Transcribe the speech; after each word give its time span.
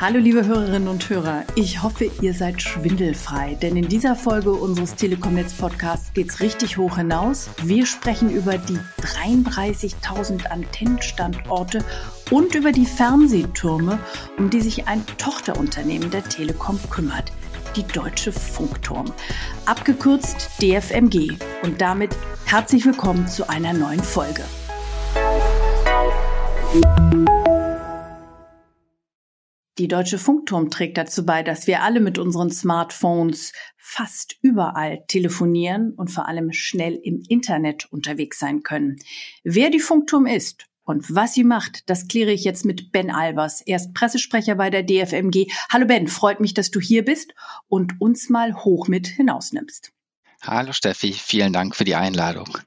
Hallo 0.00 0.20
liebe 0.20 0.46
Hörerinnen 0.46 0.86
und 0.86 1.10
Hörer, 1.10 1.42
ich 1.56 1.82
hoffe, 1.82 2.08
ihr 2.20 2.32
seid 2.32 2.62
schwindelfrei, 2.62 3.54
denn 3.60 3.76
in 3.76 3.88
dieser 3.88 4.14
Folge 4.14 4.52
unseres 4.52 4.94
Telekom-Netz 4.94 5.54
Podcasts 5.54 6.12
geht's 6.12 6.38
richtig 6.38 6.76
hoch 6.76 6.98
hinaus. 6.98 7.50
Wir 7.64 7.84
sprechen 7.84 8.30
über 8.30 8.58
die 8.58 8.78
33.000 9.02 10.46
Antennenstandorte 10.46 11.84
und 12.30 12.54
über 12.54 12.70
die 12.70 12.86
Fernsehtürme, 12.86 13.98
um 14.38 14.50
die 14.50 14.60
sich 14.60 14.86
ein 14.86 15.04
Tochterunternehmen 15.18 16.12
der 16.12 16.22
Telekom 16.22 16.78
kümmert, 16.90 17.32
die 17.74 17.82
Deutsche 17.82 18.30
Funkturm, 18.30 19.12
abgekürzt 19.66 20.48
DFMG. 20.62 21.32
Und 21.64 21.80
damit 21.80 22.16
herzlich 22.44 22.84
willkommen 22.86 23.26
zu 23.26 23.48
einer 23.48 23.72
neuen 23.72 24.04
Folge. 24.04 24.44
Die 29.78 29.86
Deutsche 29.86 30.18
Funkturm 30.18 30.70
trägt 30.70 30.98
dazu 30.98 31.24
bei, 31.24 31.44
dass 31.44 31.68
wir 31.68 31.82
alle 31.84 32.00
mit 32.00 32.18
unseren 32.18 32.50
Smartphones 32.50 33.52
fast 33.76 34.36
überall 34.42 35.04
telefonieren 35.06 35.92
und 35.92 36.10
vor 36.10 36.26
allem 36.26 36.52
schnell 36.52 36.98
im 37.00 37.22
Internet 37.28 37.86
unterwegs 37.92 38.40
sein 38.40 38.64
können. 38.64 38.96
Wer 39.44 39.70
die 39.70 39.78
Funkturm 39.78 40.26
ist 40.26 40.66
und 40.82 41.14
was 41.14 41.34
sie 41.34 41.44
macht, 41.44 41.88
das 41.88 42.08
kläre 42.08 42.32
ich 42.32 42.42
jetzt 42.42 42.64
mit 42.64 42.90
Ben 42.90 43.12
Albers. 43.12 43.60
Er 43.60 43.76
ist 43.76 43.94
Pressesprecher 43.94 44.56
bei 44.56 44.68
der 44.68 44.82
DFMG. 44.82 45.46
Hallo 45.70 45.86
Ben, 45.86 46.08
freut 46.08 46.40
mich, 46.40 46.54
dass 46.54 46.72
du 46.72 46.80
hier 46.80 47.04
bist 47.04 47.32
und 47.68 48.00
uns 48.00 48.28
mal 48.28 48.56
hoch 48.56 48.88
mit 48.88 49.06
hinausnimmst. 49.06 49.92
Hallo 50.42 50.72
Steffi, 50.72 51.12
vielen 51.12 51.52
Dank 51.52 51.76
für 51.76 51.84
die 51.84 51.94
Einladung. 51.94 52.58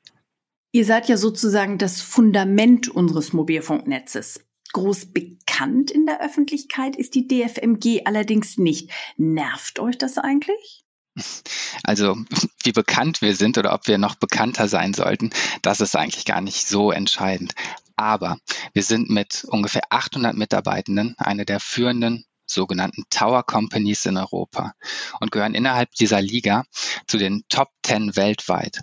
Ihr 0.72 0.86
seid 0.86 1.10
ja 1.10 1.18
sozusagen 1.18 1.78
das 1.78 2.02
Fundament 2.02 2.88
unseres 2.88 3.34
Mobilfunknetzes. 3.34 4.46
Groß 4.74 5.14
bekannt 5.14 5.92
in 5.92 6.06
der 6.06 6.22
Öffentlichkeit 6.22 6.96
ist 6.96 7.16
die 7.16 7.28
DFMG 7.28 8.06
allerdings 8.06 8.58
nicht. 8.58 8.90
Nervt 9.18 9.80
euch 9.80 9.98
das 9.98 10.18
eigentlich? 10.18 10.84
Also 11.84 12.16
wie 12.64 12.72
bekannt 12.72 13.22
wir 13.22 13.36
sind 13.36 13.58
oder 13.58 13.74
ob 13.74 13.88
wir 13.88 13.98
noch 13.98 14.16
bekannter 14.16 14.68
sein 14.68 14.94
sollten, 14.94 15.32
das 15.62 15.82
ist 15.82 15.96
eigentlich 15.96 16.26
gar 16.26 16.42
nicht 16.42 16.68
so 16.68 16.92
entscheidend. 16.92 17.54
Aber 17.96 18.38
wir 18.74 18.84
sind 18.84 19.10
mit 19.10 19.46
ungefähr 19.48 19.84
800 19.90 20.36
Mitarbeitenden 20.36 21.16
eine 21.18 21.46
der 21.46 21.60
führenden 21.60 22.26
sogenannten 22.46 23.04
Tower 23.10 23.44
Companies 23.44 24.06
in 24.06 24.18
Europa 24.18 24.74
und 25.20 25.32
gehören 25.32 25.54
innerhalb 25.54 25.92
dieser 25.94 26.22
Liga 26.22 26.64
zu 27.08 27.18
den 27.18 27.44
Top 27.50 27.70
10 27.86 28.16
weltweit. 28.16 28.82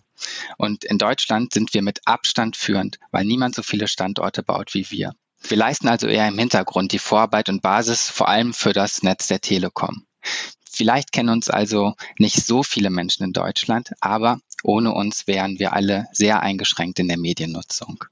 Und 0.56 0.84
in 0.84 0.98
Deutschland 0.98 1.52
sind 1.52 1.74
wir 1.74 1.82
mit 1.82 2.00
Abstand 2.06 2.56
führend, 2.56 2.98
weil 3.10 3.24
niemand 3.24 3.54
so 3.54 3.62
viele 3.62 3.88
Standorte 3.88 4.42
baut 4.42 4.74
wie 4.74 4.90
wir. 4.90 5.12
Wir 5.42 5.56
leisten 5.56 5.88
also 5.88 6.06
eher 6.06 6.28
im 6.28 6.38
Hintergrund 6.38 6.92
die 6.92 6.98
Vorarbeit 6.98 7.48
und 7.48 7.62
Basis 7.62 8.08
vor 8.08 8.28
allem 8.28 8.52
für 8.52 8.72
das 8.72 9.02
Netz 9.02 9.28
der 9.28 9.40
Telekom. 9.40 10.04
Vielleicht 10.70 11.12
kennen 11.12 11.30
uns 11.30 11.48
also 11.48 11.94
nicht 12.18 12.44
so 12.46 12.62
viele 12.62 12.90
Menschen 12.90 13.24
in 13.24 13.32
Deutschland, 13.32 13.92
aber 14.00 14.40
ohne 14.62 14.92
uns 14.92 15.26
wären 15.26 15.58
wir 15.58 15.72
alle 15.72 16.06
sehr 16.12 16.40
eingeschränkt 16.40 16.98
in 16.98 17.08
der 17.08 17.18
Mediennutzung. 17.18 18.04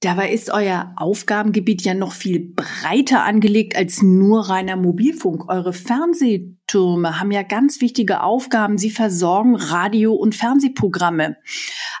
Dabei 0.00 0.30
ist 0.30 0.50
euer 0.50 0.92
Aufgabengebiet 0.96 1.82
ja 1.82 1.92
noch 1.92 2.12
viel 2.12 2.52
breiter 2.54 3.24
angelegt 3.24 3.74
als 3.74 4.00
nur 4.00 4.48
reiner 4.48 4.76
Mobilfunk. 4.76 5.48
Eure 5.48 5.72
Fernsehtürme 5.72 7.18
haben 7.18 7.32
ja 7.32 7.42
ganz 7.42 7.80
wichtige 7.80 8.22
Aufgaben. 8.22 8.78
Sie 8.78 8.90
versorgen 8.90 9.56
Radio- 9.56 10.14
und 10.14 10.36
Fernsehprogramme. 10.36 11.36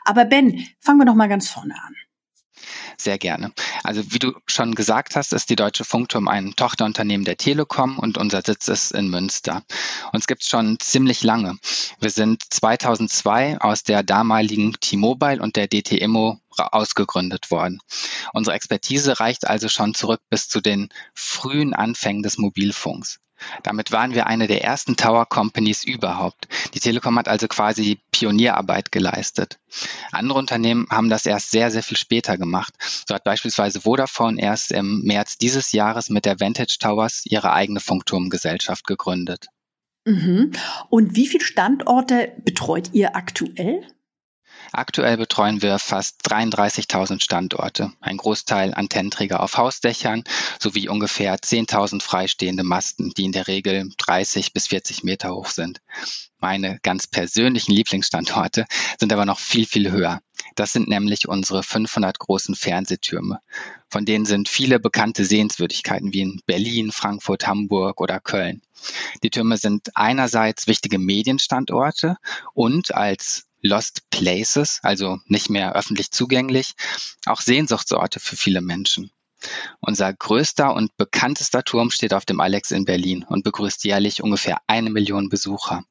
Aber 0.04 0.26
Ben, 0.26 0.64
fangen 0.78 1.00
wir 1.00 1.06
doch 1.06 1.16
mal 1.16 1.28
ganz 1.28 1.48
vorne 1.48 1.74
an. 1.74 1.94
Sehr 3.00 3.16
gerne. 3.16 3.52
Also 3.84 4.12
wie 4.12 4.18
du 4.18 4.32
schon 4.46 4.74
gesagt 4.74 5.14
hast, 5.14 5.32
ist 5.32 5.50
die 5.50 5.56
Deutsche 5.56 5.84
Funkturm 5.84 6.26
ein 6.26 6.54
Tochterunternehmen 6.56 7.24
der 7.24 7.36
Telekom 7.36 7.96
und 7.96 8.18
unser 8.18 8.42
Sitz 8.44 8.66
ist 8.66 8.90
in 8.90 9.08
Münster. 9.08 9.62
Uns 10.12 10.26
gibt 10.26 10.42
es 10.42 10.48
schon 10.48 10.80
ziemlich 10.80 11.22
lange. 11.22 11.56
Wir 12.00 12.10
sind 12.10 12.42
2002 12.52 13.60
aus 13.60 13.84
der 13.84 14.02
damaligen 14.02 14.72
T-Mobile 14.80 15.40
und 15.40 15.54
der 15.54 15.68
DTIMO 15.68 16.40
ausgegründet 16.56 17.52
worden. 17.52 17.78
Unsere 18.32 18.56
Expertise 18.56 19.20
reicht 19.20 19.46
also 19.46 19.68
schon 19.68 19.94
zurück 19.94 20.20
bis 20.28 20.48
zu 20.48 20.60
den 20.60 20.88
frühen 21.14 21.74
Anfängen 21.74 22.24
des 22.24 22.36
Mobilfunks. 22.36 23.20
Damit 23.62 23.92
waren 23.92 24.14
wir 24.14 24.26
eine 24.26 24.48
der 24.48 24.64
ersten 24.64 24.96
Tower 24.96 25.26
Companies 25.26 25.84
überhaupt. 25.84 26.48
Die 26.74 26.80
Telekom 26.80 27.16
hat 27.18 27.28
also 27.28 27.46
quasi 27.46 28.00
Pionierarbeit 28.18 28.90
geleistet. 28.90 29.58
Andere 30.10 30.38
Unternehmen 30.38 30.86
haben 30.90 31.08
das 31.08 31.24
erst 31.24 31.52
sehr, 31.52 31.70
sehr 31.70 31.84
viel 31.84 31.96
später 31.96 32.36
gemacht. 32.36 32.74
So 33.06 33.14
hat 33.14 33.22
beispielsweise 33.22 33.82
Vodafone 33.82 34.40
erst 34.40 34.72
im 34.72 35.02
März 35.04 35.38
dieses 35.38 35.70
Jahres 35.72 36.10
mit 36.10 36.24
der 36.24 36.40
Vantage 36.40 36.78
Towers 36.80 37.22
ihre 37.26 37.52
eigene 37.52 37.78
Funkturmgesellschaft 37.78 38.86
gegründet. 38.86 39.46
Mhm. 40.04 40.52
Und 40.90 41.14
wie 41.14 41.28
viele 41.28 41.44
Standorte 41.44 42.32
betreut 42.44 42.90
ihr 42.92 43.14
aktuell? 43.14 43.86
Aktuell 44.72 45.16
betreuen 45.16 45.62
wir 45.62 45.78
fast 45.78 46.20
33.000 46.30 47.22
Standorte, 47.22 47.92
ein 48.00 48.18
Großteil 48.18 48.74
Antennenträger 48.74 49.42
auf 49.42 49.56
Hausdächern 49.56 50.24
sowie 50.58 50.88
ungefähr 50.88 51.36
10.000 51.36 52.02
freistehende 52.02 52.64
Masten, 52.64 53.12
die 53.16 53.24
in 53.24 53.32
der 53.32 53.48
Regel 53.48 53.90
30 53.96 54.52
bis 54.52 54.68
40 54.68 55.04
Meter 55.04 55.34
hoch 55.34 55.48
sind. 55.48 55.80
Meine 56.38 56.78
ganz 56.82 57.06
persönlichen 57.06 57.72
Lieblingsstandorte 57.72 58.66
sind 59.00 59.12
aber 59.12 59.24
noch 59.24 59.38
viel, 59.38 59.66
viel 59.66 59.90
höher. 59.90 60.20
Das 60.54 60.72
sind 60.72 60.88
nämlich 60.88 61.28
unsere 61.28 61.62
500 61.62 62.18
großen 62.18 62.54
Fernsehtürme. 62.54 63.40
Von 63.88 64.04
denen 64.04 64.24
sind 64.24 64.48
viele 64.48 64.78
bekannte 64.78 65.24
Sehenswürdigkeiten 65.24 66.12
wie 66.12 66.20
in 66.20 66.40
Berlin, 66.46 66.92
Frankfurt, 66.92 67.46
Hamburg 67.46 68.00
oder 68.00 68.20
Köln. 68.20 68.62
Die 69.22 69.30
Türme 69.30 69.56
sind 69.56 69.96
einerseits 69.96 70.66
wichtige 70.66 70.98
Medienstandorte 70.98 72.16
und 72.54 72.94
als 72.94 73.47
Lost 73.60 74.08
Places, 74.10 74.80
also 74.82 75.18
nicht 75.26 75.50
mehr 75.50 75.74
öffentlich 75.74 76.10
zugänglich, 76.10 76.74
auch 77.26 77.40
Sehnsuchtsorte 77.40 78.20
für 78.20 78.36
viele 78.36 78.60
Menschen. 78.60 79.10
Unser 79.80 80.12
größter 80.12 80.74
und 80.74 80.96
bekanntester 80.96 81.62
Turm 81.62 81.90
steht 81.90 82.12
auf 82.12 82.24
dem 82.24 82.40
Alex 82.40 82.72
in 82.72 82.84
Berlin 82.84 83.24
und 83.28 83.44
begrüßt 83.44 83.84
jährlich 83.84 84.22
ungefähr 84.22 84.58
eine 84.66 84.90
Million 84.90 85.28
Besucher. 85.28 85.84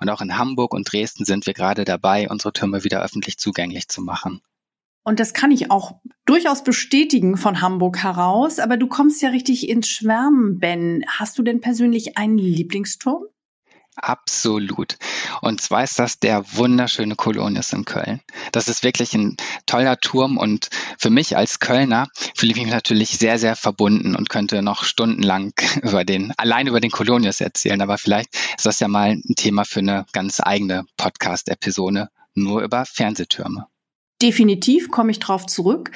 Und 0.00 0.08
auch 0.08 0.22
in 0.22 0.38
Hamburg 0.38 0.72
und 0.72 0.90
Dresden 0.90 1.24
sind 1.24 1.46
wir 1.46 1.52
gerade 1.52 1.84
dabei, 1.84 2.28
unsere 2.30 2.52
Türme 2.52 2.84
wieder 2.84 3.02
öffentlich 3.02 3.38
zugänglich 3.38 3.88
zu 3.88 4.00
machen. 4.00 4.40
Und 5.06 5.20
das 5.20 5.34
kann 5.34 5.50
ich 5.50 5.70
auch 5.70 6.00
durchaus 6.24 6.64
bestätigen 6.64 7.36
von 7.36 7.60
Hamburg 7.60 8.02
heraus. 8.02 8.58
Aber 8.58 8.78
du 8.78 8.86
kommst 8.86 9.20
ja 9.20 9.28
richtig 9.28 9.68
ins 9.68 9.86
Schwärmen, 9.86 10.58
Ben. 10.58 11.04
Hast 11.06 11.38
du 11.38 11.42
denn 11.42 11.60
persönlich 11.60 12.16
einen 12.16 12.38
Lieblingsturm? 12.38 13.24
Absolut. 13.96 14.96
Und 15.40 15.60
zwar 15.60 15.84
ist 15.84 15.98
das 15.98 16.18
der 16.18 16.44
wunderschöne 16.56 17.14
Kolonius 17.14 17.72
in 17.72 17.84
Köln. 17.84 18.20
Das 18.52 18.68
ist 18.68 18.82
wirklich 18.82 19.14
ein 19.14 19.36
toller 19.66 19.98
Turm 19.98 20.36
und 20.36 20.68
für 20.98 21.10
mich 21.10 21.36
als 21.36 21.60
Kölner 21.60 22.08
fühle 22.34 22.52
ich 22.52 22.58
mich 22.58 22.70
natürlich 22.70 23.10
sehr, 23.10 23.38
sehr 23.38 23.56
verbunden 23.56 24.16
und 24.16 24.28
könnte 24.28 24.62
noch 24.62 24.84
stundenlang 24.84 25.52
über 25.82 26.04
den, 26.04 26.32
allein 26.36 26.66
über 26.66 26.80
den 26.80 26.90
Kolonius 26.90 27.40
erzählen. 27.40 27.80
Aber 27.80 27.98
vielleicht 27.98 28.34
ist 28.56 28.66
das 28.66 28.80
ja 28.80 28.88
mal 28.88 29.10
ein 29.10 29.34
Thema 29.36 29.64
für 29.64 29.80
eine 29.80 30.06
ganz 30.12 30.40
eigene 30.40 30.84
Podcast-Episode 30.96 32.08
nur 32.34 32.62
über 32.62 32.84
Fernsehtürme. 32.84 33.68
Definitiv 34.24 34.90
komme 34.90 35.10
ich 35.10 35.18
drauf 35.18 35.44
zurück. 35.44 35.90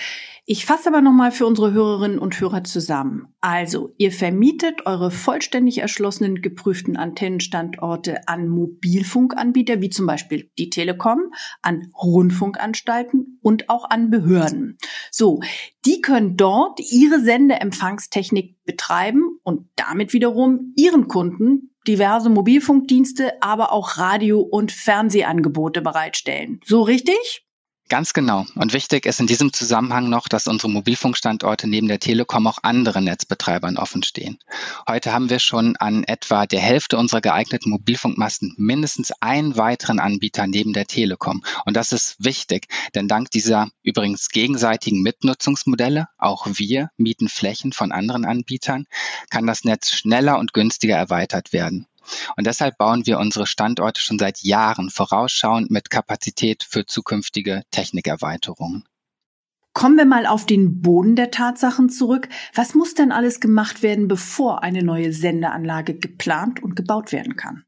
Ich 0.45 0.67
fasse 0.67 0.91
aber 0.91 1.01
nochmal 1.01 1.33
für 1.33 1.47
unsere 1.47 1.73
Hörerinnen 1.73 2.19
und 2.19 2.39
Hörer 2.39 2.63
zusammen. 2.63 3.29
Also, 3.41 3.95
ihr 3.97 4.13
vermietet 4.13 4.85
eure 4.85 5.11
vollständig 5.11 5.79
erschlossenen, 5.79 6.43
geprüften 6.43 6.99
Antennenstandorte 6.99 8.29
an 8.29 8.49
Mobilfunkanbieter, 8.49 9.81
wie 9.81 9.89
zum 9.89 10.05
Beispiel 10.07 10.51
die 10.59 10.69
Telekom, 10.69 11.33
an 11.63 11.91
Rundfunkanstalten 11.99 13.39
und 13.41 13.71
auch 13.71 13.89
an 13.89 14.11
Behörden. 14.11 14.77
So, 15.11 15.41
die 15.87 16.03
können 16.03 16.37
dort 16.37 16.81
ihre 16.81 17.21
Sendeempfangstechnik 17.21 18.63
betreiben 18.67 19.39
und 19.43 19.71
damit 19.75 20.13
wiederum 20.13 20.75
ihren 20.77 21.09
Kunden 21.09 21.71
diverse 21.87 22.29
Mobilfunkdienste, 22.29 23.43
aber 23.43 23.73
auch 23.73 23.97
Radio- 23.97 24.41
und 24.41 24.71
Fernsehangebote 24.71 25.81
bereitstellen. 25.81 26.61
So 26.67 26.83
richtig? 26.83 27.48
Ganz 27.89 28.13
genau. 28.13 28.45
Und 28.55 28.75
wichtig 28.75 29.07
ist 29.07 29.19
in 29.19 29.27
diesem 29.27 29.51
Zusammenhang 29.55 30.11
noch, 30.11 30.29
dass 30.29 30.47
unsere 30.47 30.71
Mobilfunkstandorte 30.71 31.67
neben 31.67 31.89
der 31.89 31.99
Telekom 31.99 32.47
auch 32.47 32.59
anderen 32.63 33.05
Netzbetreibern 33.05 33.79
offen 33.79 34.03
stehen. 34.03 34.39
Heute 34.87 35.15
haben 35.15 35.31
wir 35.31 35.39
schon 35.39 35.75
an 35.77 36.05
etwa 36.05 36.45
der 36.45 36.61
Hälfte 36.61 36.99
unserer 36.99 37.23
geeigneten 37.23 37.71
Mobilfunkmasten 37.71 38.55
mindestens 38.59 39.13
einen 39.21 39.57
weiteren 39.57 40.01
Anbieter 40.01 40.47
neben 40.47 40.75
der 40.75 40.85
Telekom. 40.85 41.43
Und 41.65 41.79
das 41.79 41.93
ist 41.93 42.17
wichtig, 42.19 42.67
denn 42.95 43.09
dank 43.09 43.31
dieser 43.31 43.69
übrigens 43.83 44.29
gegenseitigen 44.29 45.01
Mitnutzungsmodelle, 45.01 46.09
auch 46.19 46.47
wir 46.47 46.91
mieten 46.99 47.31
Flächen 47.31 47.73
von 47.73 47.91
anderen 47.91 48.27
Anbietern, 48.27 48.85
kann 49.31 49.47
das 49.47 49.65
Netz 49.65 49.93
schneller 49.93 50.39
und 50.39 50.53
günstiger 50.53 50.97
erweitert 50.97 51.55
werden. 51.55 51.87
Und 52.37 52.47
deshalb 52.47 52.79
bauen 52.79 53.07
wir 53.07 53.19
unsere 53.19 53.47
Standorte 53.47 54.01
schon 54.01 54.19
seit 54.19 54.43
Jahren 54.43 54.91
vorausschauend 54.91 55.71
mit 55.71 55.91
Kapazität 55.91 56.65
für 56.69 56.87
zukünftige 56.87 57.63
Technikerweiterungen. 57.71 58.85
Kommen 59.75 59.97
wir 59.97 60.07
mal 60.07 60.27
auf 60.27 60.45
den 60.45 60.83
Boden 60.83 61.15
der 61.15 61.31
Tatsachen 61.31 61.89
zurück. 61.89 62.29
Was 62.55 62.75
muss 62.75 62.95
denn 62.95 63.13
alles 63.13 63.39
gemacht 63.39 63.83
werden, 63.83 64.09
bevor 64.09 64.63
eine 64.63 64.83
neue 64.83 65.13
Sendeanlage 65.13 65.95
geplant 65.95 66.63
und 66.63 66.75
gebaut 66.75 67.13
werden 67.13 67.37
kann? 67.37 67.65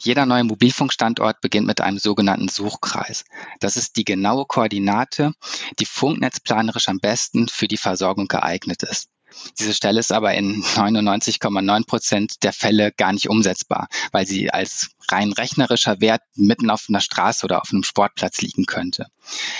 Jeder 0.00 0.26
neue 0.26 0.44
Mobilfunkstandort 0.44 1.40
beginnt 1.40 1.66
mit 1.66 1.80
einem 1.80 1.98
sogenannten 1.98 2.48
Suchkreis. 2.48 3.24
Das 3.60 3.76
ist 3.76 3.96
die 3.96 4.04
genaue 4.04 4.44
Koordinate, 4.44 5.32
die 5.78 5.86
funknetzplanerisch 5.86 6.88
am 6.88 6.98
besten 6.98 7.48
für 7.48 7.68
die 7.68 7.78
Versorgung 7.78 8.28
geeignet 8.28 8.82
ist. 8.82 9.08
Diese 9.58 9.74
Stelle 9.74 10.00
ist 10.00 10.12
aber 10.12 10.34
in 10.34 10.62
99,9 10.62 11.86
Prozent 11.86 12.42
der 12.42 12.52
Fälle 12.52 12.92
gar 12.92 13.12
nicht 13.12 13.28
umsetzbar, 13.28 13.88
weil 14.12 14.26
sie 14.26 14.50
als 14.50 14.90
rein 15.10 15.32
rechnerischer 15.32 16.00
Wert 16.00 16.22
mitten 16.34 16.70
auf 16.70 16.86
einer 16.88 17.00
Straße 17.00 17.44
oder 17.44 17.62
auf 17.62 17.70
einem 17.72 17.82
Sportplatz 17.82 18.40
liegen 18.40 18.66
könnte. 18.66 19.06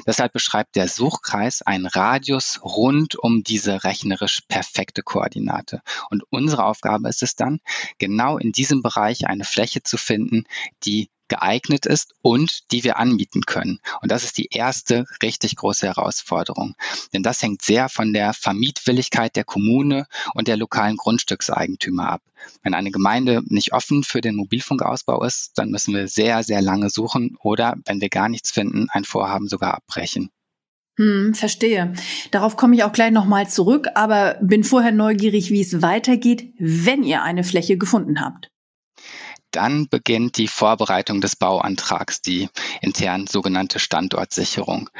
Deshalb 0.06 0.32
beschreibt 0.32 0.76
der 0.76 0.88
Suchkreis 0.88 1.62
einen 1.62 1.86
Radius 1.86 2.60
rund 2.62 3.16
um 3.16 3.42
diese 3.42 3.84
rechnerisch 3.84 4.40
perfekte 4.48 5.02
Koordinate. 5.02 5.82
Und 6.10 6.24
unsere 6.30 6.64
Aufgabe 6.64 7.08
ist 7.08 7.22
es 7.22 7.36
dann, 7.36 7.60
genau 7.98 8.38
in 8.38 8.52
diesem 8.52 8.82
Bereich 8.82 9.26
eine 9.26 9.44
Fläche 9.44 9.82
zu 9.82 9.96
finden, 9.96 10.44
die 10.84 11.10
geeignet 11.28 11.86
ist 11.86 12.14
und 12.22 12.70
die 12.72 12.84
wir 12.84 12.98
anbieten 12.98 13.42
können. 13.42 13.80
Und 14.02 14.10
das 14.10 14.24
ist 14.24 14.38
die 14.38 14.48
erste 14.50 15.04
richtig 15.22 15.56
große 15.56 15.86
Herausforderung. 15.86 16.74
Denn 17.12 17.22
das 17.22 17.42
hängt 17.42 17.62
sehr 17.62 17.88
von 17.88 18.12
der 18.12 18.32
Vermietwilligkeit 18.32 19.36
der 19.36 19.44
Kommune 19.44 20.06
und 20.34 20.48
der 20.48 20.56
lokalen 20.56 20.96
Grundstückseigentümer 20.96 22.08
ab. 22.08 22.22
Wenn 22.62 22.74
eine 22.74 22.90
Gemeinde 22.90 23.42
nicht 23.46 23.72
offen 23.72 24.04
für 24.04 24.20
den 24.20 24.36
Mobilfunkausbau 24.36 25.24
ist, 25.24 25.52
dann 25.56 25.70
müssen 25.70 25.94
wir 25.94 26.08
sehr, 26.08 26.42
sehr 26.42 26.62
lange 26.62 26.90
suchen 26.90 27.36
oder, 27.40 27.76
wenn 27.86 28.00
wir 28.00 28.08
gar 28.08 28.28
nichts 28.28 28.50
finden, 28.50 28.88
ein 28.90 29.04
Vorhaben 29.04 29.48
sogar 29.48 29.74
abbrechen. 29.74 30.30
Hm, 30.98 31.34
verstehe. 31.34 31.92
Darauf 32.30 32.56
komme 32.56 32.74
ich 32.74 32.84
auch 32.84 32.92
gleich 32.92 33.12
nochmal 33.12 33.48
zurück, 33.48 33.88
aber 33.94 34.38
bin 34.40 34.64
vorher 34.64 34.92
neugierig, 34.92 35.50
wie 35.50 35.60
es 35.60 35.82
weitergeht, 35.82 36.54
wenn 36.58 37.02
ihr 37.02 37.22
eine 37.22 37.44
Fläche 37.44 37.76
gefunden 37.76 38.20
habt. 38.20 38.50
Dann 39.50 39.88
beginnt 39.88 40.36
die 40.38 40.48
Vorbereitung 40.48 41.20
des 41.20 41.36
Bauantrags, 41.36 42.20
die 42.20 42.48
intern 42.80 43.26
sogenannte 43.26 43.78
Standortsicherung. 43.78 44.90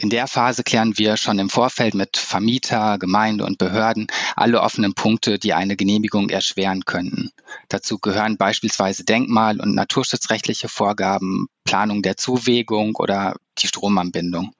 In 0.00 0.10
der 0.10 0.28
Phase 0.28 0.62
klären 0.62 0.96
wir 0.96 1.16
schon 1.16 1.40
im 1.40 1.50
Vorfeld 1.50 1.94
mit 1.94 2.18
Vermieter, 2.18 2.98
Gemeinde 2.98 3.44
und 3.44 3.58
Behörden 3.58 4.06
alle 4.36 4.60
offenen 4.60 4.94
Punkte, 4.94 5.40
die 5.40 5.54
eine 5.54 5.76
Genehmigung 5.76 6.30
erschweren 6.30 6.84
könnten. 6.84 7.32
Dazu 7.68 7.98
gehören 7.98 8.36
beispielsweise 8.36 9.04
Denkmal- 9.04 9.60
und 9.60 9.74
naturschutzrechtliche 9.74 10.68
Vorgaben, 10.68 11.48
Planung 11.64 12.02
der 12.02 12.16
Zuwegung 12.16 12.94
oder 12.94 13.34
die 13.62 13.68
Stromanbindung. 13.68 14.54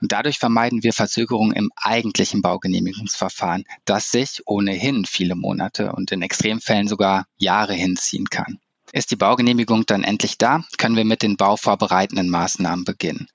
Und 0.00 0.12
dadurch 0.12 0.38
vermeiden 0.38 0.82
wir 0.82 0.92
Verzögerungen 0.92 1.54
im 1.54 1.70
eigentlichen 1.76 2.42
Baugenehmigungsverfahren, 2.42 3.64
das 3.84 4.10
sich 4.10 4.42
ohnehin 4.46 5.04
viele 5.04 5.34
Monate 5.34 5.92
und 5.92 6.12
in 6.12 6.22
Extremfällen 6.22 6.88
sogar 6.88 7.26
Jahre 7.36 7.74
hinziehen 7.74 8.28
kann. 8.28 8.58
Ist 8.92 9.10
die 9.10 9.16
Baugenehmigung 9.16 9.86
dann 9.86 10.04
endlich 10.04 10.38
da, 10.38 10.62
können 10.78 10.94
wir 10.94 11.04
mit 11.04 11.22
den 11.22 11.36
bauvorbereitenden 11.36 12.30
Maßnahmen 12.30 12.84
beginnen. 12.84 13.28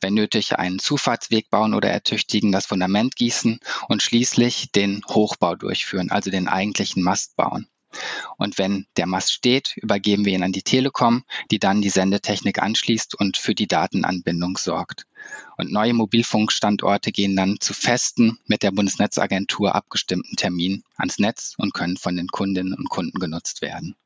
Wenn 0.00 0.14
nötig, 0.14 0.58
einen 0.58 0.78
Zufahrtsweg 0.78 1.48
bauen 1.48 1.72
oder 1.72 1.88
ertüchtigen, 1.88 2.52
das 2.52 2.66
Fundament 2.66 3.16
gießen 3.16 3.60
und 3.88 4.02
schließlich 4.02 4.72
den 4.72 5.02
Hochbau 5.08 5.54
durchführen, 5.54 6.10
also 6.10 6.30
den 6.30 6.48
eigentlichen 6.48 7.02
Mast 7.02 7.36
bauen. 7.36 7.66
Und 8.36 8.58
wenn 8.58 8.86
der 8.96 9.06
Mast 9.06 9.32
steht, 9.32 9.76
übergeben 9.76 10.24
wir 10.24 10.32
ihn 10.32 10.42
an 10.42 10.52
die 10.52 10.62
Telekom, 10.62 11.24
die 11.50 11.58
dann 11.58 11.82
die 11.82 11.90
Sendetechnik 11.90 12.62
anschließt 12.62 13.14
und 13.18 13.36
für 13.36 13.54
die 13.54 13.66
Datenanbindung 13.66 14.56
sorgt. 14.56 15.06
Und 15.56 15.72
neue 15.72 15.94
Mobilfunkstandorte 15.94 17.12
gehen 17.12 17.36
dann 17.36 17.56
zu 17.60 17.74
festen, 17.74 18.38
mit 18.46 18.62
der 18.62 18.70
Bundesnetzagentur 18.70 19.74
abgestimmten 19.74 20.36
Termin 20.36 20.82
ans 20.96 21.18
Netz 21.18 21.54
und 21.58 21.74
können 21.74 21.96
von 21.96 22.16
den 22.16 22.28
Kundinnen 22.28 22.74
und 22.74 22.88
Kunden 22.88 23.18
genutzt 23.18 23.62
werden. 23.62 23.96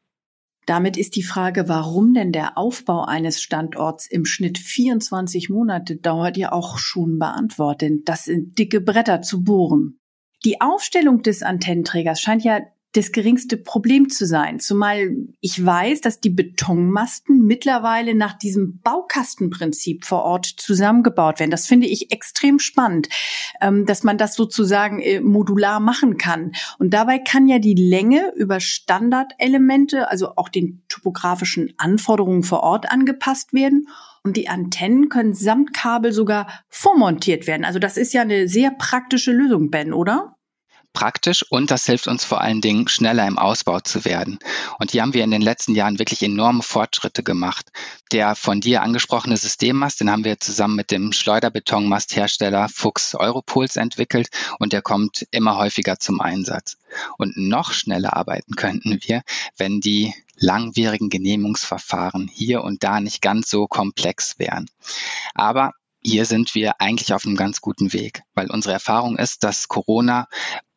Damit 0.67 0.97
ist 0.97 1.17
die 1.17 1.23
Frage, 1.23 1.69
warum 1.69 2.15
denn 2.15 2.33
der 2.33 2.57
Aufbau 2.57 3.05
eines 3.05 3.43
Standorts 3.43 4.07
im 4.07 4.25
Schnitt 4.25 4.59
24 4.59 5.49
Monate 5.49 5.97
dauert, 5.97 6.37
ja 6.37 6.53
auch 6.53 6.79
schon 6.79 7.19
beantwortet. 7.19 8.03
Das 8.05 8.27
sind 8.27 8.59
dicke 8.59 8.81
Bretter 8.81 9.23
zu 9.23 9.43
bohren. 9.43 9.99
Die 10.45 10.61
Aufstellung 10.61 11.23
des 11.23 11.43
Antennenträgers 11.43 12.21
scheint 12.21 12.45
ja 12.45 12.61
das 12.93 13.13
geringste 13.13 13.57
Problem 13.57 14.09
zu 14.09 14.27
sein. 14.27 14.59
Zumal 14.59 15.11
ich 15.41 15.65
weiß, 15.65 16.01
dass 16.01 16.21
die 16.21 16.31
Betonmasten 16.31 17.45
mittlerweile 17.45 18.17
nach 18.17 18.37
diesem 18.37 18.81
Baukastenprinzip 18.81 20.05
vor 20.05 20.25
Ort 20.25 20.47
zusammengebaut 20.47 21.39
werden. 21.39 21.53
Das 21.53 21.69
finde 21.69 21.87
ich 21.87 22.11
extrem 22.11 22.59
spannend, 22.59 23.09
ähm, 23.61 23.87
dass 23.87 24.03
man 24.03 24.19
das 24.19 24.35
sozusagen 24.35 25.01
äh, 25.01 25.21
modular 25.21 25.79
machen 25.79 26.17
kann. 26.17 26.53
Und 26.79 26.93
dabei 26.93 27.21
kann 27.21 27.47
ja 27.47 27.61
die 27.61 27.75
Länge 27.75 28.33
über 28.37 28.59
Standardelemente, 28.59 30.09
also 30.09 30.35
auch 30.37 30.49
den 30.49 30.83
topografischen 30.89 31.73
Anforderungen 31.77 32.43
vor 32.43 32.65
Ort 32.65 32.91
angepasst 32.91 33.53
werden. 33.53 33.87
Und 34.23 34.37
die 34.37 34.49
Antennen 34.49 35.09
können 35.09 35.33
samt 35.33 35.73
Kabel 35.73 36.13
sogar 36.13 36.49
vormontiert 36.69 37.47
werden. 37.47 37.65
Also 37.65 37.79
das 37.79 37.97
ist 37.97 38.13
ja 38.13 38.23
eine 38.23 38.49
sehr 38.49 38.73
praktische 38.73 39.33
Lösung, 39.33 39.71
Ben, 39.71 39.93
oder? 39.93 40.37
Praktisch 40.93 41.45
und 41.49 41.71
das 41.71 41.87
hilft 41.87 42.07
uns 42.09 42.25
vor 42.25 42.41
allen 42.41 42.61
Dingen 42.61 42.89
schneller 42.89 43.27
im 43.27 43.39
Ausbau 43.39 43.81
zu 43.81 44.05
werden. 44.05 44.39
Und 44.79 44.91
hier 44.91 45.03
haben 45.03 45.15
wir 45.15 45.25
in 45.25 45.31
den 45.31 45.43
letzten 45.43 45.75
Jahren 45.75 45.99
wirklich 45.99 46.23
enorme 46.23 46.63
Fortschritte 46.63 47.23
gemacht. 47.23 47.71
Der 48.13 48.35
von 48.35 48.61
dir 48.61 48.83
angesprochene 48.83 49.37
Systemmast, 49.37 50.01
den 50.01 50.11
haben 50.11 50.25
wir 50.25 50.41
zusammen 50.41 50.77
mit 50.77 50.91
dem 50.91 51.13
Schleuderbetonmasthersteller 51.13 52.69
Fuchs 52.69 53.15
Europols 53.15 53.77
entwickelt 53.77 54.29
und 54.59 54.73
der 54.73 54.83
kommt 54.83 55.27
immer 55.31 55.57
häufiger 55.57 55.99
zum 55.99 56.21
Einsatz. 56.21 56.77
Und 57.19 57.37
noch 57.37 57.73
schneller 57.73 58.17
arbeiten 58.17 58.57
könnten 58.57 58.99
wir, 59.03 59.23
wenn 59.57 59.81
die 59.81 60.13
langwierigen 60.37 61.11
Genehmigungsverfahren 61.11 62.29
hier 62.29 62.65
und 62.65 62.83
da 62.83 63.01
nicht 63.01 63.21
ganz 63.21 63.51
so 63.51 63.67
komplex 63.67 64.39
wären. 64.39 64.69
Aber 65.35 65.73
hier 66.03 66.25
sind 66.25 66.55
wir 66.55 66.81
eigentlich 66.81 67.13
auf 67.13 67.27
einem 67.27 67.37
ganz 67.37 67.61
guten 67.61 67.93
Weg, 67.93 68.23
weil 68.35 68.51
unsere 68.51 68.73
Erfahrung 68.73 69.19
ist, 69.19 69.45
dass 69.45 69.69
Corona 69.69 70.29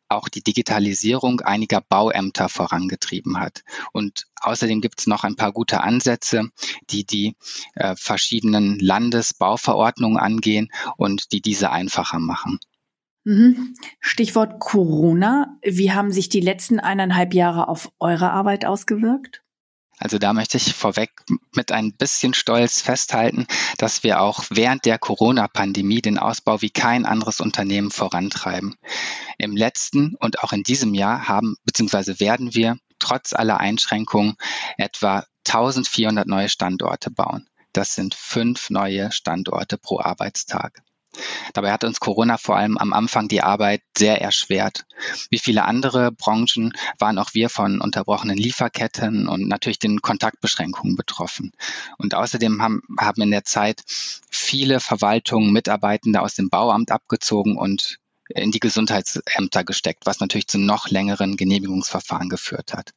auch 0.08 0.28
die 0.28 0.42
Digitalisierung 0.42 1.40
einiger 1.40 1.80
Bauämter 1.80 2.48
vorangetrieben 2.48 3.40
hat. 3.40 3.64
Und 3.92 4.26
außerdem 4.40 4.80
gibt 4.80 5.00
es 5.00 5.06
noch 5.06 5.24
ein 5.24 5.36
paar 5.36 5.52
gute 5.52 5.80
Ansätze, 5.82 6.50
die 6.90 7.04
die 7.04 7.36
äh, 7.74 7.94
verschiedenen 7.96 8.78
Landesbauverordnungen 8.78 10.18
angehen 10.18 10.70
und 10.96 11.32
die 11.32 11.40
diese 11.40 11.70
einfacher 11.70 12.18
machen. 12.18 12.58
Mhm. 13.24 13.74
Stichwort 14.00 14.60
Corona. 14.60 15.58
Wie 15.62 15.92
haben 15.92 16.12
sich 16.12 16.28
die 16.28 16.40
letzten 16.40 16.78
eineinhalb 16.78 17.32
Jahre 17.32 17.68
auf 17.68 17.90
eure 17.98 18.30
Arbeit 18.30 18.66
ausgewirkt? 18.66 19.43
Also 20.04 20.18
da 20.18 20.34
möchte 20.34 20.58
ich 20.58 20.74
vorweg 20.74 21.12
mit 21.54 21.72
ein 21.72 21.94
bisschen 21.94 22.34
Stolz 22.34 22.82
festhalten, 22.82 23.46
dass 23.78 24.02
wir 24.02 24.20
auch 24.20 24.44
während 24.50 24.84
der 24.84 24.98
Corona-Pandemie 24.98 26.02
den 26.02 26.18
Ausbau 26.18 26.60
wie 26.60 26.68
kein 26.68 27.06
anderes 27.06 27.40
Unternehmen 27.40 27.90
vorantreiben. 27.90 28.76
Im 29.38 29.56
letzten 29.56 30.14
und 30.16 30.40
auch 30.40 30.52
in 30.52 30.62
diesem 30.62 30.92
Jahr 30.92 31.26
haben 31.26 31.56
bzw. 31.64 32.20
werden 32.20 32.54
wir 32.54 32.76
trotz 32.98 33.32
aller 33.32 33.60
Einschränkungen 33.60 34.36
etwa 34.76 35.24
1400 35.48 36.28
neue 36.28 36.50
Standorte 36.50 37.10
bauen. 37.10 37.48
Das 37.72 37.94
sind 37.94 38.14
fünf 38.14 38.68
neue 38.68 39.10
Standorte 39.10 39.78
pro 39.78 40.00
Arbeitstag. 40.00 40.82
Dabei 41.52 41.72
hat 41.72 41.84
uns 41.84 42.00
Corona 42.00 42.38
vor 42.38 42.56
allem 42.56 42.78
am 42.78 42.92
Anfang 42.92 43.28
die 43.28 43.42
Arbeit 43.42 43.82
sehr 43.96 44.20
erschwert. 44.20 44.84
Wie 45.30 45.38
viele 45.38 45.64
andere 45.64 46.12
Branchen 46.12 46.72
waren 46.98 47.18
auch 47.18 47.34
wir 47.34 47.48
von 47.48 47.80
unterbrochenen 47.80 48.36
Lieferketten 48.36 49.28
und 49.28 49.48
natürlich 49.48 49.78
den 49.78 50.00
Kontaktbeschränkungen 50.00 50.96
betroffen. 50.96 51.52
Und 51.98 52.14
außerdem 52.14 52.60
haben, 52.62 52.82
haben 52.98 53.22
in 53.22 53.30
der 53.30 53.44
Zeit 53.44 53.82
viele 54.30 54.80
Verwaltungen 54.80 55.52
Mitarbeitende 55.52 56.20
aus 56.20 56.34
dem 56.34 56.50
Bauamt 56.50 56.90
abgezogen 56.90 57.56
und 57.56 57.98
in 58.28 58.50
die 58.50 58.60
Gesundheitsämter 58.60 59.64
gesteckt, 59.64 60.06
was 60.06 60.20
natürlich 60.20 60.48
zu 60.48 60.58
noch 60.58 60.88
längeren 60.88 61.36
Genehmigungsverfahren 61.36 62.28
geführt 62.28 62.72
hat. 62.72 62.92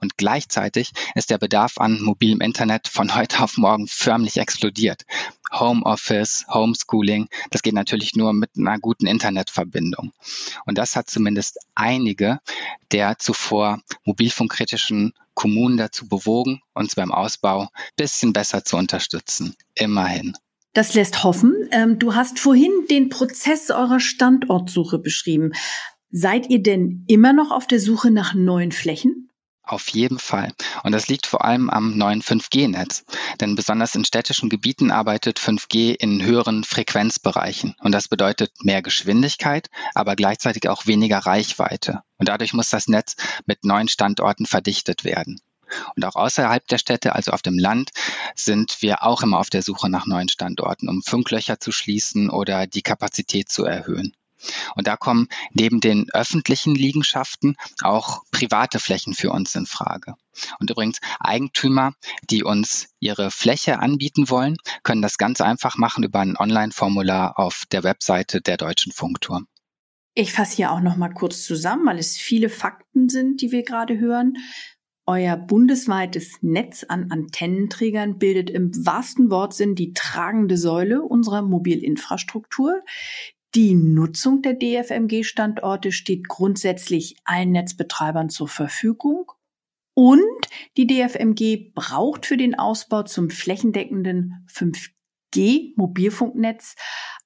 Und 0.00 0.16
gleichzeitig 0.16 0.90
ist 1.14 1.30
der 1.30 1.38
Bedarf 1.38 1.78
an 1.78 2.00
mobilem 2.02 2.40
Internet 2.40 2.88
von 2.88 3.14
heute 3.14 3.40
auf 3.40 3.56
morgen 3.56 3.86
förmlich 3.86 4.36
explodiert. 4.38 5.02
Homeoffice, 5.52 6.46
Homeschooling, 6.48 7.28
das 7.50 7.62
geht 7.62 7.74
natürlich 7.74 8.14
nur 8.14 8.32
mit 8.32 8.50
einer 8.56 8.78
guten 8.78 9.06
Internetverbindung. 9.06 10.12
Und 10.66 10.78
das 10.78 10.94
hat 10.96 11.10
zumindest 11.10 11.58
einige 11.74 12.38
der 12.92 13.18
zuvor 13.18 13.80
mobilfunkkritischen 14.04 15.12
Kommunen 15.34 15.76
dazu 15.76 16.06
bewogen, 16.06 16.60
uns 16.74 16.94
beim 16.94 17.12
Ausbau 17.12 17.68
bisschen 17.96 18.32
besser 18.32 18.64
zu 18.64 18.76
unterstützen. 18.76 19.54
Immerhin. 19.74 20.36
Das 20.72 20.94
lässt 20.94 21.24
hoffen. 21.24 21.68
Ähm, 21.72 21.98
du 21.98 22.14
hast 22.14 22.38
vorhin 22.38 22.70
den 22.88 23.08
Prozess 23.08 23.70
eurer 23.70 24.00
Standortsuche 24.00 24.98
beschrieben. 24.98 25.52
Seid 26.12 26.50
ihr 26.50 26.62
denn 26.62 27.04
immer 27.08 27.32
noch 27.32 27.50
auf 27.50 27.66
der 27.66 27.80
Suche 27.80 28.10
nach 28.10 28.34
neuen 28.34 28.70
Flächen? 28.70 29.29
Auf 29.62 29.88
jeden 29.90 30.18
Fall. 30.18 30.52
Und 30.82 30.92
das 30.92 31.08
liegt 31.08 31.26
vor 31.26 31.44
allem 31.44 31.70
am 31.70 31.96
neuen 31.96 32.22
5G-Netz. 32.22 33.04
Denn 33.40 33.54
besonders 33.54 33.94
in 33.94 34.04
städtischen 34.04 34.48
Gebieten 34.48 34.90
arbeitet 34.90 35.38
5G 35.38 35.94
in 35.94 36.22
höheren 36.22 36.64
Frequenzbereichen. 36.64 37.76
Und 37.80 37.92
das 37.92 38.08
bedeutet 38.08 38.64
mehr 38.64 38.82
Geschwindigkeit, 38.82 39.68
aber 39.94 40.16
gleichzeitig 40.16 40.68
auch 40.68 40.86
weniger 40.86 41.18
Reichweite. 41.18 42.02
Und 42.18 42.28
dadurch 42.28 42.52
muss 42.52 42.70
das 42.70 42.88
Netz 42.88 43.16
mit 43.46 43.64
neuen 43.64 43.88
Standorten 43.88 44.46
verdichtet 44.46 45.04
werden. 45.04 45.40
Und 45.94 46.04
auch 46.04 46.16
außerhalb 46.16 46.66
der 46.66 46.78
Städte, 46.78 47.14
also 47.14 47.30
auf 47.30 47.42
dem 47.42 47.58
Land, 47.58 47.90
sind 48.34 48.82
wir 48.82 49.04
auch 49.04 49.22
immer 49.22 49.38
auf 49.38 49.50
der 49.50 49.62
Suche 49.62 49.88
nach 49.88 50.06
neuen 50.06 50.28
Standorten, 50.28 50.88
um 50.88 51.02
Funklöcher 51.02 51.60
zu 51.60 51.70
schließen 51.70 52.28
oder 52.28 52.66
die 52.66 52.82
Kapazität 52.82 53.48
zu 53.48 53.64
erhöhen. 53.64 54.14
Und 54.74 54.86
da 54.86 54.96
kommen 54.96 55.28
neben 55.52 55.80
den 55.80 56.08
öffentlichen 56.12 56.74
Liegenschaften 56.74 57.56
auch 57.82 58.22
private 58.30 58.78
Flächen 58.78 59.14
für 59.14 59.30
uns 59.30 59.54
in 59.54 59.66
Frage. 59.66 60.14
Und 60.58 60.70
übrigens, 60.70 60.98
Eigentümer, 61.18 61.92
die 62.30 62.44
uns 62.44 62.88
ihre 63.00 63.30
Fläche 63.30 63.80
anbieten 63.80 64.30
wollen, 64.30 64.56
können 64.82 65.02
das 65.02 65.18
ganz 65.18 65.40
einfach 65.40 65.76
machen 65.76 66.04
über 66.04 66.20
ein 66.20 66.36
Online-Formular 66.36 67.38
auf 67.38 67.64
der 67.70 67.82
Webseite 67.82 68.40
der 68.40 68.56
Deutschen 68.56 68.92
Funkturm. 68.92 69.46
Ich 70.14 70.32
fasse 70.32 70.56
hier 70.56 70.72
auch 70.72 70.80
noch 70.80 70.96
mal 70.96 71.10
kurz 71.10 71.44
zusammen, 71.44 71.86
weil 71.86 71.98
es 71.98 72.16
viele 72.16 72.48
Fakten 72.48 73.08
sind, 73.08 73.40
die 73.40 73.52
wir 73.52 73.62
gerade 73.62 73.98
hören. 73.98 74.34
Euer 75.06 75.36
bundesweites 75.36 76.38
Netz 76.40 76.84
an 76.84 77.10
Antennenträgern 77.10 78.18
bildet 78.18 78.50
im 78.50 78.70
wahrsten 78.86 79.30
Wortsinn 79.30 79.74
die 79.74 79.92
tragende 79.92 80.56
Säule 80.56 81.02
unserer 81.02 81.42
Mobilinfrastruktur. 81.42 82.82
Die 83.56 83.74
Nutzung 83.74 84.42
der 84.42 84.54
DFMG-Standorte 84.54 85.90
steht 85.90 86.28
grundsätzlich 86.28 87.16
allen 87.24 87.50
Netzbetreibern 87.50 88.30
zur 88.30 88.46
Verfügung. 88.46 89.32
Und 89.94 90.20
die 90.76 90.86
DFMG 90.86 91.72
braucht 91.74 92.26
für 92.26 92.36
den 92.36 92.56
Ausbau 92.56 93.02
zum 93.02 93.28
flächendeckenden 93.28 94.46
5G-Mobilfunknetz 95.34 96.76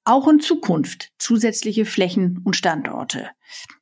auch 0.03 0.27
in 0.27 0.39
Zukunft 0.39 1.13
zusätzliche 1.19 1.85
Flächen 1.85 2.41
und 2.43 2.55
Standorte. 2.55 3.29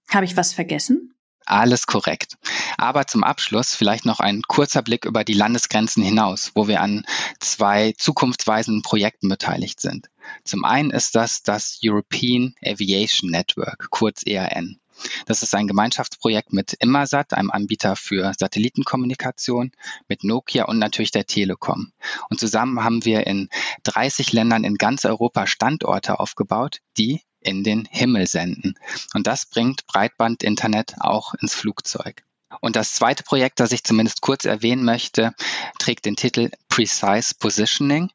Habe 0.10 0.26
ich 0.26 0.36
was 0.36 0.52
vergessen? 0.54 1.13
Alles 1.46 1.88
korrekt. 1.88 2.38
Aber 2.78 3.06
zum 3.08 3.24
Abschluss 3.24 3.76
vielleicht 3.76 4.06
noch 4.06 4.20
ein 4.20 4.42
kurzer 4.44 4.82
Blick 4.82 5.06
über 5.06 5.24
die 5.24 5.34
Landesgrenzen 5.34 6.04
hinaus, 6.04 6.52
wo 6.56 6.68
wir 6.68 6.82
an 6.82 7.06
zwei 7.40 7.94
zukunftsweisenden 7.98 8.82
Projekten 8.82 9.30
beteiligt 9.30 9.80
sind. 9.80 10.10
Zum 10.44 10.64
einen 10.64 10.92
ist 10.92 11.16
das 11.16 11.44
das 11.44 11.80
European 11.84 12.56
Aviation 12.64 13.30
Network, 13.30 13.88
kurz 13.90 14.24
ERN. 14.26 14.80
Das 15.26 15.44
ist 15.44 15.54
ein 15.56 15.68
Gemeinschaftsprojekt 15.68 16.54
mit 16.54 16.74
Immersat, 16.74 17.34
einem 17.34 17.52
Anbieter 17.52 17.96
für 17.96 18.34
Satellitenkommunikation, 18.38 19.72
mit 20.08 20.24
Nokia 20.24 20.66
und 20.66 20.80
natürlich 20.80 21.12
der 21.12 21.26
Telekom. 21.26 21.92
Und 22.30 22.40
zusammen 22.40 22.84
haben 22.84 23.04
wir 23.04 23.28
in 23.28 23.50
30 23.84 24.32
Ländern 24.34 24.64
in 24.64 24.76
ganz 24.76 25.04
Europa 25.06 25.48
Standorte 25.48 26.20
aufgebaut, 26.20 26.80
die 26.98 27.22
in 27.44 27.64
den 27.64 27.86
Himmel 27.90 28.28
senden. 28.28 28.76
Und 29.14 29.28
das 29.28 29.46
bringt 29.46 29.86
Breitbandinternet 29.88 30.96
auch 31.00 31.34
ins 31.36 31.54
Flugzeug. 31.54 32.24
Und 32.62 32.76
das 32.76 32.94
zweite 32.94 33.24
Projekt, 33.24 33.60
das 33.60 33.72
ich 33.72 33.84
zumindest 33.84 34.22
kurz 34.22 34.46
erwähnen 34.46 34.84
möchte, 34.84 35.34
trägt 35.80 36.06
den 36.06 36.16
Titel 36.16 36.52
Precise 36.70 37.36
Positioning. 37.40 38.12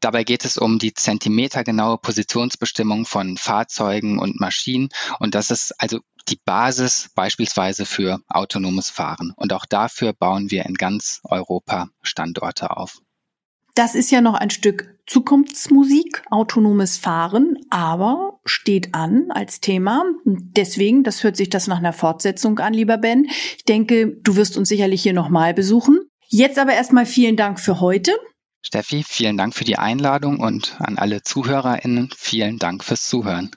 Dabei 0.00 0.24
geht 0.24 0.44
es 0.44 0.56
um 0.56 0.78
die 0.78 0.94
zentimetergenaue 0.94 1.98
Positionsbestimmung 1.98 3.04
von 3.04 3.36
Fahrzeugen 3.36 4.18
und 4.18 4.40
Maschinen. 4.40 4.90
Und 5.18 5.34
das 5.34 5.50
ist 5.50 5.72
also 5.80 6.00
die 6.28 6.40
Basis 6.44 7.10
beispielsweise 7.14 7.86
für 7.86 8.20
autonomes 8.28 8.90
Fahren. 8.90 9.32
Und 9.36 9.52
auch 9.52 9.66
dafür 9.66 10.12
bauen 10.12 10.50
wir 10.50 10.66
in 10.66 10.74
ganz 10.74 11.20
Europa 11.24 11.88
Standorte 12.02 12.76
auf. 12.76 13.00
Das 13.80 13.94
ist 13.94 14.10
ja 14.10 14.20
noch 14.20 14.34
ein 14.34 14.50
Stück 14.50 14.94
Zukunftsmusik, 15.06 16.22
autonomes 16.30 16.98
Fahren, 16.98 17.56
aber 17.70 18.38
steht 18.44 18.94
an 18.94 19.28
als 19.30 19.62
Thema. 19.62 20.04
Deswegen, 20.26 21.02
das 21.02 21.24
hört 21.24 21.34
sich 21.34 21.48
das 21.48 21.66
nach 21.66 21.78
einer 21.78 21.94
Fortsetzung 21.94 22.58
an, 22.58 22.74
lieber 22.74 22.98
Ben. 22.98 23.24
Ich 23.56 23.64
denke, 23.64 24.18
du 24.22 24.36
wirst 24.36 24.58
uns 24.58 24.68
sicherlich 24.68 25.02
hier 25.02 25.14
nochmal 25.14 25.54
besuchen. 25.54 25.98
Jetzt 26.28 26.58
aber 26.58 26.74
erstmal 26.74 27.06
vielen 27.06 27.38
Dank 27.38 27.58
für 27.58 27.80
heute. 27.80 28.12
Steffi, 28.60 29.02
vielen 29.02 29.38
Dank 29.38 29.54
für 29.54 29.64
die 29.64 29.78
Einladung 29.78 30.40
und 30.40 30.76
an 30.78 30.98
alle 30.98 31.22
ZuhörerInnen 31.22 32.10
vielen 32.14 32.58
Dank 32.58 32.84
fürs 32.84 33.08
Zuhören. 33.08 33.50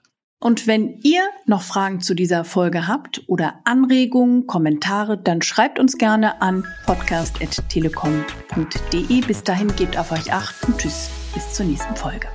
Und 0.44 0.68
wenn 0.68 1.00
ihr 1.04 1.22
noch 1.46 1.62
Fragen 1.62 2.02
zu 2.02 2.16
dieser 2.16 2.44
Folge 2.44 2.86
habt 2.86 3.24
oder 3.28 3.62
Anregungen, 3.64 4.46
Kommentare, 4.46 5.18
dann 5.18 5.42
schreibt 5.42 5.80
uns 5.80 5.98
gerne 5.98 6.42
an 6.42 6.68
podcast.telekom.de. 6.86 9.22
Bis 9.22 9.44
dahin 9.44 9.74
gebt 9.78 9.98
auf 9.98 10.12
euch 10.12 10.34
acht 10.34 10.62
und 10.66 10.80
tschüss, 10.80 11.10
bis 11.34 11.54
zur 11.54 11.66
nächsten 11.66 11.96
Folge. 11.96 12.28